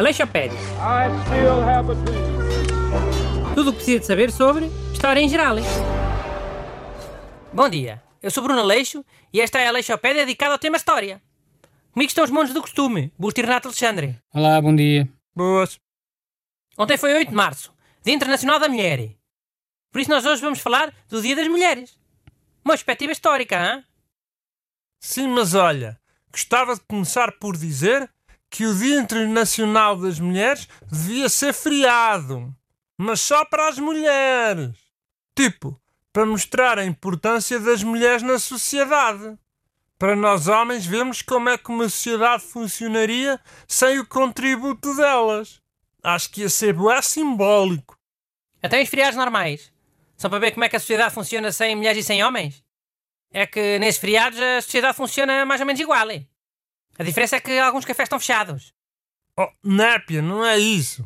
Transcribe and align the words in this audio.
Aleixopédia. 0.00 0.58
I 0.78 1.08
still 1.26 1.62
have 1.62 1.90
a 1.90 1.94
dream. 1.94 3.54
Tudo 3.54 3.70
o 3.70 3.72
que 3.72 3.78
precisa 3.78 4.00
de 4.00 4.06
saber 4.06 4.32
sobre 4.32 4.66
história 4.92 5.20
em 5.20 5.28
geral. 5.28 5.56
Bom 7.52 7.68
dia, 7.68 8.02
eu 8.22 8.30
sou 8.30 8.42
Bruno 8.42 8.60
Aleixo 8.60 9.04
e 9.32 9.40
esta 9.40 9.58
é 9.58 9.66
a 9.66 9.68
Aleixopédia 9.68 10.24
dedicada 10.24 10.52
ao 10.52 10.58
tema 10.58 10.76
História. 10.76 11.22
Comigo 11.92 12.08
estão 12.08 12.24
os 12.24 12.30
montes 12.30 12.54
do 12.54 12.62
costume, 12.62 13.12
Busto 13.18 13.40
e 13.40 13.42
Renato 13.42 13.68
Alexandre. 13.68 14.18
Olá, 14.32 14.60
bom 14.60 14.74
dia. 14.74 15.06
Boas. 15.34 15.78
Ontem 16.78 16.96
foi 16.96 17.12
8 17.12 17.28
de 17.28 17.34
março, 17.34 17.74
Dia 18.02 18.14
Internacional 18.14 18.58
da 18.58 18.68
Mulher. 18.68 19.16
Por 19.92 20.00
isso 20.00 20.08
nós 20.08 20.24
hoje 20.24 20.40
vamos 20.40 20.60
falar 20.60 20.94
do 21.08 21.20
Dia 21.20 21.36
das 21.36 21.48
Mulheres. 21.48 21.98
Uma 22.64 22.72
perspectiva 22.74 23.12
histórica, 23.12 23.58
hã? 23.60 23.84
Sim, 24.98 25.28
mas 25.28 25.54
olha, 25.54 25.99
gostava 26.32 26.74
de 26.74 26.80
começar 26.80 27.32
por 27.32 27.56
dizer 27.56 28.08
que 28.48 28.66
o 28.66 28.74
Dia 28.74 29.00
Internacional 29.00 29.96
das 29.96 30.18
Mulheres 30.18 30.68
devia 30.90 31.28
ser 31.28 31.52
feriado. 31.52 32.54
Mas 32.98 33.20
só 33.20 33.44
para 33.44 33.68
as 33.68 33.78
mulheres. 33.78 34.76
Tipo, 35.34 35.80
para 36.12 36.26
mostrar 36.26 36.78
a 36.78 36.84
importância 36.84 37.58
das 37.60 37.82
mulheres 37.82 38.22
na 38.22 38.38
sociedade. 38.38 39.38
Para 39.98 40.16
nós 40.16 40.48
homens 40.48 40.84
vermos 40.84 41.22
como 41.22 41.48
é 41.48 41.56
que 41.56 41.70
uma 41.70 41.88
sociedade 41.88 42.42
funcionaria 42.42 43.38
sem 43.68 43.98
o 43.98 44.06
contributo 44.06 44.94
delas. 44.96 45.60
Acho 46.02 46.30
que 46.30 46.40
ia 46.40 46.48
ser 46.48 46.72
bué 46.72 47.00
simbólico. 47.02 47.98
Até 48.62 48.82
os 48.82 48.88
feriados 48.88 49.16
normais. 49.16 49.72
Só 50.16 50.28
para 50.28 50.38
ver 50.38 50.52
como 50.52 50.64
é 50.64 50.68
que 50.68 50.76
a 50.76 50.80
sociedade 50.80 51.14
funciona 51.14 51.52
sem 51.52 51.76
mulheres 51.76 52.04
e 52.04 52.06
sem 52.06 52.24
homens. 52.24 52.62
É 53.32 53.46
que 53.46 53.78
nesses 53.78 54.00
feriados 54.00 54.38
a 54.40 54.60
sociedade 54.60 54.96
funciona 54.96 55.46
mais 55.46 55.60
ou 55.60 55.66
menos 55.66 55.80
igual. 55.80 56.10
é? 56.10 56.26
A 57.00 57.02
diferença 57.02 57.36
é 57.36 57.40
que 57.40 57.58
alguns 57.58 57.86
cafés 57.86 58.08
estão 58.08 58.20
fechados. 58.20 58.74
Oh, 59.34 59.48
népia, 59.64 60.20
não 60.20 60.44
é 60.44 60.58
isso. 60.58 61.02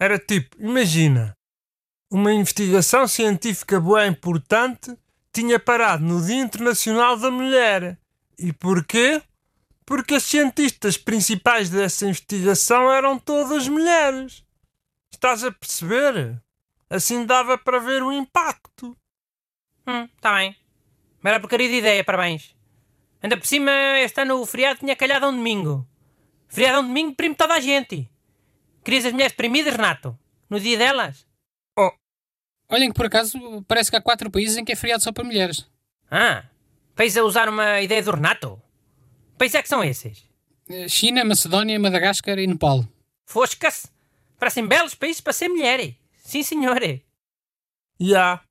Era 0.00 0.18
tipo, 0.18 0.56
imagina, 0.58 1.36
uma 2.10 2.32
investigação 2.32 3.06
científica 3.06 3.78
boa 3.78 4.06
importante 4.06 4.96
tinha 5.30 5.60
parado 5.60 6.02
no 6.02 6.24
Dia 6.24 6.40
Internacional 6.40 7.18
da 7.18 7.30
Mulher. 7.30 7.98
E 8.38 8.54
porquê? 8.54 9.20
Porque 9.84 10.14
as 10.14 10.22
cientistas 10.22 10.96
principais 10.96 11.68
dessa 11.68 12.06
investigação 12.06 12.90
eram 12.90 13.18
todas 13.18 13.68
mulheres. 13.68 14.42
Estás 15.12 15.44
a 15.44 15.52
perceber? 15.52 16.40
Assim 16.88 17.26
dava 17.26 17.58
para 17.58 17.78
ver 17.78 18.02
o 18.02 18.10
impacto. 18.10 18.96
Hum, 19.86 20.08
tá 20.22 20.36
bem. 20.36 20.56
Era 21.22 21.38
porcaria 21.38 21.68
de 21.68 21.74
ideia, 21.74 22.02
parabéns. 22.02 22.53
Ainda 23.24 23.38
por 23.38 23.46
cima, 23.46 23.72
este 24.00 24.20
ano 24.20 24.38
o 24.38 24.44
feriado 24.44 24.80
tinha 24.80 24.94
calhado 24.94 25.24
a 25.24 25.30
um 25.30 25.36
domingo. 25.36 25.88
Feriado 26.46 26.76
a 26.76 26.80
um 26.80 26.86
domingo 26.86 27.14
prime 27.14 27.34
toda 27.34 27.54
a 27.54 27.60
gente. 27.60 28.06
Querias 28.84 29.06
as 29.06 29.12
mulheres 29.12 29.32
deprimidas, 29.32 29.72
Renato? 29.72 30.18
No 30.50 30.60
dia 30.60 30.76
delas? 30.76 31.26
Olhem 32.68 32.90
que 32.90 32.94
por 32.94 33.06
acaso 33.06 33.64
parece 33.66 33.90
que 33.90 33.96
há 33.96 34.02
quatro 34.02 34.30
países 34.30 34.58
em 34.58 34.64
que 34.64 34.72
é 34.72 34.76
feriado 34.76 35.02
só 35.02 35.10
para 35.10 35.24
mulheres. 35.24 35.66
Ah, 36.10 36.44
país 36.94 37.16
a 37.16 37.24
usar 37.24 37.48
uma 37.48 37.80
ideia 37.80 38.02
do 38.02 38.10
Renato? 38.10 38.60
Países 39.38 39.54
é 39.54 39.62
que 39.62 39.70
são 39.70 39.82
esses? 39.82 40.28
Eh, 40.68 40.86
China, 40.86 41.24
Macedónia, 41.24 41.80
Madagascar 41.80 42.38
e 42.38 42.46
Nepal. 42.46 42.86
Fosca-se. 43.24 43.88
Parecem 44.38 44.66
belos 44.66 44.94
países 44.94 45.22
para 45.22 45.32
ser 45.32 45.48
mulher. 45.48 45.94
Sim, 46.22 46.42
senhor. 46.42 46.82
E 47.98 48.14
há. 48.14 48.42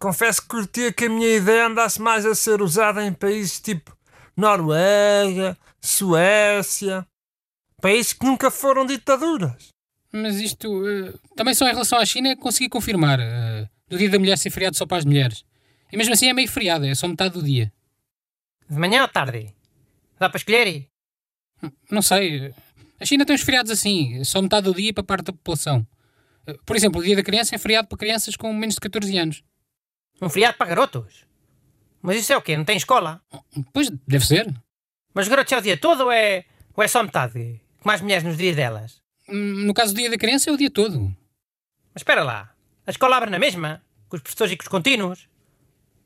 Confesso 0.00 0.40
que 0.40 0.48
curtia 0.48 0.90
que 0.90 1.04
a 1.04 1.10
minha 1.10 1.36
ideia 1.36 1.66
andasse 1.66 2.00
mais 2.00 2.24
a 2.24 2.34
ser 2.34 2.62
usada 2.62 3.04
em 3.04 3.12
países 3.12 3.60
tipo 3.60 3.94
Noruega, 4.36 5.56
Suécia. 5.80 7.06
Países 7.80 8.12
que 8.12 8.24
nunca 8.24 8.50
foram 8.50 8.86
ditaduras. 8.86 9.68
Mas 10.12 10.36
isto 10.40 10.86
eh, 10.88 11.14
também 11.36 11.54
só 11.54 11.66
em 11.66 11.72
relação 11.72 11.98
à 11.98 12.04
China 12.06 12.36
consegui 12.36 12.68
confirmar. 12.68 13.18
eh, 13.20 13.68
do 13.88 13.98
dia 13.98 14.08
da 14.08 14.18
mulher 14.18 14.38
ser 14.38 14.50
feriado 14.50 14.76
só 14.76 14.86
para 14.86 14.98
as 14.98 15.04
mulheres. 15.04 15.44
E 15.92 15.96
mesmo 15.96 16.14
assim 16.14 16.28
é 16.28 16.32
meio 16.32 16.48
feriado, 16.48 16.86
é 16.86 16.94
só 16.94 17.06
metade 17.08 17.34
do 17.34 17.42
dia. 17.42 17.72
De 18.68 18.78
manhã 18.78 19.02
ou 19.02 19.08
tarde? 19.08 19.54
Dá 20.18 20.28
para 20.30 20.38
escolher? 20.38 20.86
Não 21.90 22.00
sei. 22.02 22.46
eh, 22.46 22.54
A 23.00 23.04
China 23.04 23.26
tem 23.26 23.34
uns 23.34 23.42
feriados 23.42 23.70
assim, 23.70 24.18
é 24.20 24.24
só 24.24 24.40
metade 24.40 24.64
do 24.64 24.74
dia 24.74 24.92
para 24.94 25.02
parte 25.04 25.26
da 25.26 25.32
população. 25.32 25.86
Por 26.66 26.74
exemplo, 26.76 27.00
o 27.00 27.04
dia 27.04 27.14
da 27.16 27.22
criança 27.22 27.54
é 27.54 27.58
feriado 27.58 27.88
para 27.88 27.98
crianças 27.98 28.34
com 28.36 28.52
menos 28.52 28.74
de 28.74 28.80
14 28.80 29.16
anos. 29.18 29.42
Um 30.20 30.28
feriado 30.28 30.56
para 30.56 30.68
garotos? 30.68 31.24
Mas 32.02 32.16
isso 32.16 32.32
é 32.32 32.36
o 32.36 32.42
quê? 32.42 32.56
Não 32.56 32.64
tem 32.64 32.76
escola? 32.76 33.22
Pois, 33.72 33.88
deve 34.08 34.26
ser. 34.26 34.52
Mas 35.14 35.26
os 35.26 35.30
garotos 35.30 35.52
é 35.52 35.58
o 35.58 35.62
dia 35.62 35.76
todo 35.76 36.04
ou 36.04 36.12
é, 36.12 36.44
ou 36.74 36.82
é 36.82 36.88
só 36.88 37.02
metade? 37.02 37.60
Com 37.80 37.88
mais 37.88 38.00
mulheres 38.00 38.24
nos 38.24 38.36
dias 38.36 38.56
delas? 38.56 39.00
Hum, 39.28 39.66
No 39.66 39.72
caso 39.74 39.94
do 39.94 39.98
dia 39.98 40.10
da 40.10 40.18
criança 40.18 40.50
é 40.50 40.52
o 40.52 40.56
dia 40.56 40.70
todo. 40.70 40.98
Mas 41.94 42.00
espera 42.00 42.22
lá. 42.24 42.52
A 42.86 42.90
escola 42.90 43.16
abre 43.16 43.30
na 43.30 43.38
mesma? 43.38 43.82
Com 44.08 44.16
os 44.16 44.22
professores 44.22 44.52
e 44.52 44.56
com 44.56 44.62
os 44.62 44.68
contínuos? 44.68 45.28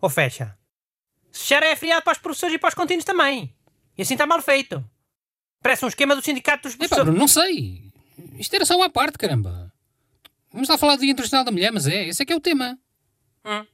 Ou 0.00 0.10
fecha? 0.10 0.56
Se 1.32 1.40
fechar 1.40 1.62
é 1.62 1.74
feriado 1.74 2.02
para 2.02 2.12
os 2.12 2.18
professores 2.18 2.54
e 2.54 2.58
para 2.58 2.68
os 2.68 2.74
contínuos 2.74 3.04
também. 3.04 3.54
E 3.96 4.02
assim 4.02 4.14
está 4.14 4.26
mal 4.26 4.42
feito. 4.42 4.84
Parece 5.62 5.84
um 5.84 5.88
esquema 5.88 6.14
do 6.14 6.22
sindicato 6.22 6.64
dos 6.64 6.74
Epá, 6.74 6.80
professores. 6.80 7.04
Bruno, 7.06 7.18
não 7.18 7.28
sei. 7.28 7.90
Isto 8.38 8.54
era 8.54 8.64
só 8.66 8.76
uma 8.76 8.90
parte, 8.90 9.16
caramba. 9.18 9.72
Vamos 10.52 10.68
lá 10.68 10.76
falar 10.78 10.96
do 10.96 11.00
Dia 11.02 11.10
Internacional 11.10 11.44
da 11.44 11.50
Mulher, 11.50 11.72
mas 11.72 11.86
é, 11.86 12.06
esse 12.08 12.22
é 12.22 12.26
que 12.26 12.32
é 12.32 12.36
o 12.36 12.40
tema. 12.40 12.78
Hum. 13.44 13.66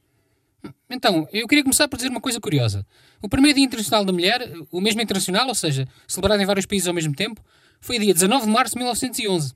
Então, 0.93 1.27
eu 1.33 1.47
queria 1.47 1.63
começar 1.63 1.87
por 1.87 1.97
dizer 1.97 2.09
uma 2.09 2.21
coisa 2.21 2.39
curiosa. 2.39 2.85
O 3.19 3.27
primeiro 3.27 3.55
Dia 3.55 3.65
Internacional 3.65 4.05
da 4.05 4.13
Mulher, 4.13 4.53
o 4.71 4.79
mesmo 4.79 5.01
internacional, 5.01 5.47
ou 5.47 5.55
seja, 5.55 5.87
celebrado 6.07 6.41
em 6.41 6.45
vários 6.45 6.67
países 6.67 6.87
ao 6.87 6.93
mesmo 6.93 7.15
tempo, 7.15 7.43
foi 7.81 7.97
dia 7.97 8.13
19 8.13 8.45
de 8.45 8.51
março 8.51 8.73
de 8.73 8.79
1911. 8.79 9.55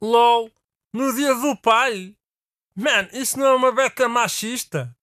LOL. 0.00 0.50
No 0.92 1.14
dia 1.14 1.34
do 1.34 1.56
pai. 1.56 2.16
Man, 2.74 3.08
isso 3.12 3.38
não 3.38 3.46
é 3.46 3.54
uma 3.54 3.72
beca 3.72 4.08
machista? 4.08 4.96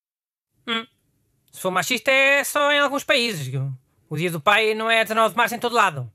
Se 1.51 1.59
for 1.59 1.69
machista 1.69 2.09
é 2.09 2.43
só 2.43 2.71
em 2.71 2.79
alguns 2.79 3.03
países. 3.03 3.47
O 4.09 4.17
dia 4.17 4.31
do 4.31 4.39
pai 4.39 4.73
não 4.73 4.89
é 4.89 5.03
19 5.03 5.31
de 5.31 5.37
março 5.37 5.55
em 5.55 5.59
todo 5.59 5.75
lado. 5.75 6.11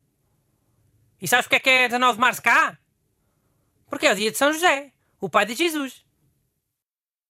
E 1.20 1.28
sabes 1.28 1.46
porque 1.46 1.56
é 1.56 1.60
que 1.60 1.70
é 1.70 1.88
19 1.88 2.14
de 2.14 2.20
março 2.20 2.42
cá? 2.42 2.78
Porque 3.88 4.06
é 4.06 4.12
o 4.12 4.16
dia 4.16 4.30
de 4.30 4.38
São 4.38 4.52
José, 4.52 4.92
o 5.20 5.28
pai 5.28 5.46
de 5.46 5.54
Jesus. 5.54 6.05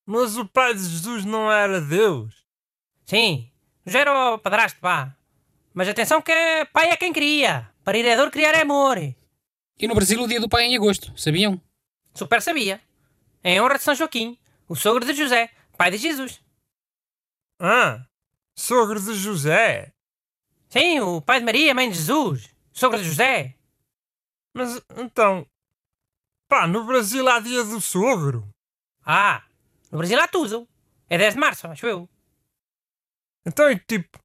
Mas 0.09 0.37
o 0.37 0.45
pai 0.45 0.73
de 0.73 0.79
Jesus 0.79 1.25
não 1.25 1.51
era 1.51 1.81
Deus. 1.81 2.33
Sim, 3.05 3.51
José 3.85 3.99
era 3.99 4.33
o 4.33 4.39
padrasto, 4.39 4.79
pá. 4.79 5.13
Mas 5.73 5.89
atenção 5.89 6.21
que 6.21 6.31
pai 6.71 6.89
é 6.91 6.95
quem 6.95 7.11
cria. 7.11 7.69
Para 7.83 7.97
heredor 7.97 8.31
criar 8.31 8.55
é 8.55 8.61
amor. 8.61 8.97
E 8.97 9.85
no 9.85 9.93
Brasil 9.93 10.23
o 10.23 10.27
Dia 10.27 10.39
do 10.39 10.47
Pai 10.47 10.63
é 10.63 10.67
em 10.67 10.77
agosto, 10.77 11.11
sabiam? 11.19 11.61
Super 12.15 12.41
sabia. 12.41 12.81
Em 13.43 13.59
honra 13.61 13.77
de 13.77 13.83
São 13.83 13.93
Joaquim, 13.93 14.39
o 14.67 14.75
sogro 14.75 15.05
de 15.05 15.13
José, 15.13 15.51
pai 15.77 15.91
de 15.91 15.97
Jesus. 15.97 16.41
Ah, 17.59 18.05
sogro 18.55 18.99
de 18.99 19.13
José. 19.13 19.93
Sim, 20.69 21.01
o 21.01 21.21
pai 21.21 21.39
de 21.39 21.45
Maria, 21.45 21.75
mãe 21.75 21.89
de 21.89 21.97
Jesus, 21.97 22.49
sogro 22.71 22.97
de 22.97 23.03
José. 23.03 23.55
Mas 24.53 24.81
então. 24.97 25.45
Pá, 26.47 26.65
no 26.65 26.85
Brasil 26.85 27.27
há 27.27 27.41
dia 27.41 27.63
do 27.65 27.81
sogro. 27.81 28.47
Ah, 29.05 29.43
no 29.91 29.97
Brasil 29.97 30.19
há 30.19 30.27
tudo. 30.27 30.67
É 31.09 31.17
10 31.17 31.33
de 31.35 31.39
março, 31.39 31.67
acho 31.67 31.85
eu. 31.85 32.09
Então, 33.45 33.71
e 33.71 33.79
tipo, 33.79 34.19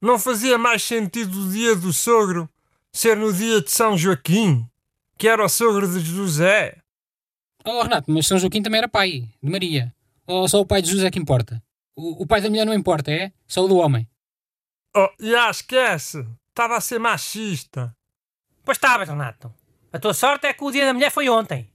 não 0.00 0.18
fazia 0.18 0.58
mais 0.58 0.82
sentido 0.82 1.40
o 1.40 1.50
dia 1.50 1.74
do 1.74 1.92
sogro 1.92 2.48
ser 2.92 3.16
no 3.16 3.32
dia 3.32 3.60
de 3.60 3.70
São 3.70 3.96
Joaquim, 3.96 4.68
que 5.18 5.28
era 5.28 5.44
o 5.44 5.48
sogro 5.48 5.88
de 5.88 6.00
José? 6.00 6.78
Oh, 7.64 7.82
Renato, 7.82 8.10
mas 8.10 8.26
São 8.26 8.38
Joaquim 8.38 8.62
também 8.62 8.78
era 8.78 8.88
pai, 8.88 9.28
de 9.42 9.50
Maria. 9.50 9.94
Ou 10.26 10.48
só 10.48 10.60
o 10.60 10.66
pai 10.66 10.82
de 10.82 10.88
Jesus 10.88 11.04
é 11.04 11.10
que 11.10 11.18
importa? 11.18 11.62
O, 11.94 12.22
o 12.22 12.26
pai 12.26 12.40
da 12.40 12.50
mulher 12.50 12.66
não 12.66 12.74
importa, 12.74 13.10
é? 13.10 13.32
Só 13.46 13.64
o 13.64 13.68
do 13.68 13.76
homem. 13.76 14.08
Oh, 14.94 15.08
já 15.20 15.50
esquece. 15.50 16.26
Estava 16.48 16.76
a 16.76 16.80
ser 16.80 16.98
machista. 16.98 17.94
Pois 18.64 18.76
estavas, 18.76 19.08
Renato. 19.08 19.54
A 19.92 19.98
tua 19.98 20.14
sorte 20.14 20.46
é 20.46 20.52
que 20.52 20.64
o 20.64 20.70
dia 20.70 20.84
da 20.84 20.92
mulher 20.92 21.10
foi 21.10 21.28
ontem. 21.28 21.70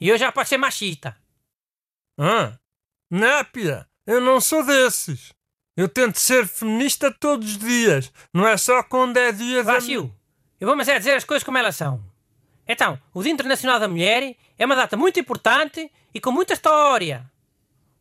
E 0.00 0.10
hoje 0.10 0.20
já 0.20 0.32
pode 0.32 0.48
ser 0.48 0.58
machista. 0.58 1.16
Ah, 2.18 2.58
népia, 3.12 3.86
eu 4.06 4.20
não 4.20 4.40
sou 4.40 4.64
desses. 4.64 5.32
Eu 5.76 5.88
tento 5.88 6.18
ser 6.18 6.46
feminista 6.46 7.10
todos 7.12 7.52
os 7.52 7.58
dias, 7.58 8.12
não 8.32 8.46
é 8.46 8.56
só 8.56 8.82
quando 8.82 9.16
é 9.16 9.32
dia 9.32 9.62
da... 9.62 9.74
Vacil, 9.74 10.14
eu 10.60 10.66
vou 10.66 10.76
mas 10.76 10.88
é 10.88 10.98
dizer 10.98 11.14
as 11.14 11.24
coisas 11.24 11.44
como 11.44 11.58
elas 11.58 11.76
são. 11.76 12.02
Então, 12.66 12.98
o 13.12 13.22
Dia 13.22 13.32
Internacional 13.32 13.80
da 13.80 13.88
Mulher 13.88 14.36
é 14.58 14.66
uma 14.66 14.76
data 14.76 14.96
muito 14.96 15.18
importante 15.18 15.90
e 16.14 16.20
com 16.20 16.30
muita 16.30 16.52
história. 16.52 17.30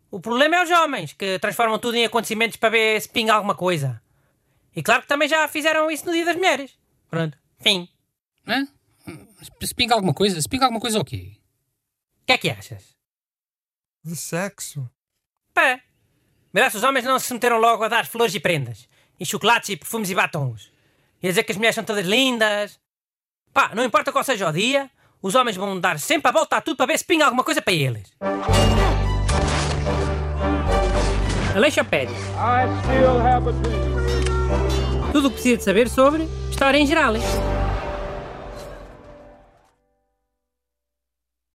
O 0.09 0.19
problema 0.19 0.57
é 0.57 0.63
os 0.63 0.69
homens, 0.69 1.13
que 1.13 1.39
transformam 1.39 1.79
tudo 1.79 1.95
em 1.95 2.05
acontecimentos 2.05 2.57
para 2.57 2.69
ver 2.69 3.01
se 3.01 3.09
pinga 3.09 3.33
alguma 3.33 3.55
coisa. 3.55 4.01
E 4.75 4.83
claro 4.83 5.01
que 5.01 5.07
também 5.07 5.27
já 5.27 5.47
fizeram 5.47 5.89
isso 5.89 6.05
no 6.05 6.11
Dia 6.11 6.25
das 6.25 6.35
Mulheres. 6.35 6.77
Pronto, 7.09 7.37
fim. 7.59 7.89
Hã? 8.47 8.67
Se 9.61 9.73
pinga 9.73 9.95
alguma 9.95 10.13
coisa? 10.13 10.39
Se 10.41 10.47
pinga 10.47 10.65
alguma 10.65 10.81
coisa 10.81 10.99
o 10.99 11.05
quê? 11.05 11.37
O 12.21 12.25
que 12.25 12.33
é 12.33 12.37
que 12.37 12.49
achas? 12.49 12.95
De 14.03 14.15
sexo. 14.15 14.89
Pá. 15.53 15.79
Verás, 16.53 16.73
os 16.75 16.83
homens 16.83 17.05
não 17.05 17.17
se 17.19 17.33
meteram 17.33 17.57
logo 17.57 17.83
a 17.83 17.87
dar 17.87 18.05
flores 18.05 18.35
e 18.35 18.39
prendas, 18.39 18.89
e 19.19 19.25
chocolates 19.25 19.69
e 19.69 19.77
perfumes 19.77 20.09
e 20.09 20.15
batons. 20.15 20.71
e 21.21 21.27
a 21.27 21.29
dizer 21.29 21.43
que 21.43 21.51
as 21.51 21.57
mulheres 21.57 21.75
são 21.75 21.83
todas 21.83 22.05
lindas. 22.05 22.79
Pá, 23.53 23.71
não 23.73 23.83
importa 23.83 24.11
qual 24.11 24.23
seja 24.23 24.49
o 24.49 24.51
dia, 24.51 24.89
os 25.21 25.35
homens 25.35 25.55
vão 25.55 25.79
dar 25.79 25.99
sempre 25.99 26.29
a 26.29 26.31
volta 26.31 26.57
a 26.57 26.61
tudo 26.61 26.77
para 26.77 26.87
ver 26.87 26.97
se 26.97 27.05
pinga 27.05 27.25
alguma 27.25 27.43
coisa 27.43 27.61
para 27.61 27.73
eles. 27.73 28.11
Aleixopédia. 31.55 32.15
I 32.15 32.65
still 32.81 33.19
have 33.19 33.47
a 33.47 33.51
dream. 33.51 35.11
Tudo 35.11 35.27
o 35.27 35.29
que 35.29 35.35
precisa 35.35 35.57
de 35.57 35.63
saber 35.63 35.89
sobre 35.89 36.23
História 36.49 36.77
em 36.77 36.87
Geral. 36.87 37.13